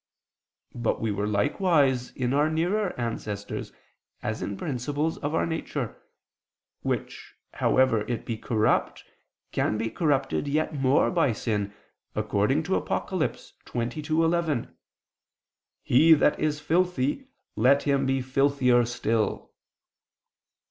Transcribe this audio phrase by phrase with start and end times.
[0.73, 3.71] But we were likewise in our nearer ancestors,
[4.23, 6.01] as in principles of our nature,
[6.81, 9.03] which however it be corrupt,
[9.51, 11.75] can be corrupted yet more by sin,
[12.15, 13.09] according to Apoc.
[13.09, 14.69] 22:11:
[15.83, 19.51] "He that is filthy, let him be filthier still."